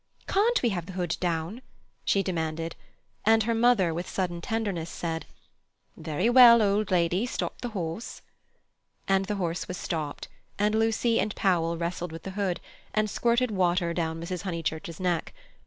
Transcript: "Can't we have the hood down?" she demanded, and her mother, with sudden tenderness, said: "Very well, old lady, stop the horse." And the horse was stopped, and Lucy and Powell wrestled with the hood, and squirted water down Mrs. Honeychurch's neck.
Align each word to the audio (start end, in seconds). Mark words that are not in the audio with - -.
"Can't 0.25 0.63
we 0.63 0.69
have 0.69 0.87
the 0.87 0.93
hood 0.93 1.15
down?" 1.19 1.61
she 2.03 2.23
demanded, 2.23 2.75
and 3.23 3.43
her 3.43 3.53
mother, 3.53 3.93
with 3.93 4.09
sudden 4.09 4.41
tenderness, 4.41 4.89
said: 4.89 5.27
"Very 5.95 6.27
well, 6.27 6.63
old 6.63 6.89
lady, 6.89 7.27
stop 7.27 7.61
the 7.61 7.69
horse." 7.77 8.23
And 9.07 9.25
the 9.25 9.35
horse 9.35 9.67
was 9.67 9.77
stopped, 9.77 10.27
and 10.57 10.73
Lucy 10.73 11.19
and 11.19 11.35
Powell 11.35 11.77
wrestled 11.77 12.11
with 12.11 12.23
the 12.23 12.31
hood, 12.31 12.59
and 12.95 13.11
squirted 13.11 13.51
water 13.51 13.93
down 13.93 14.19
Mrs. 14.19 14.41
Honeychurch's 14.41 14.99
neck. 14.99 15.35